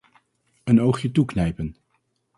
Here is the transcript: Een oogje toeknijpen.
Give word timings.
Een 0.63 0.79
oogje 0.81 1.11
toeknijpen. 1.11 1.75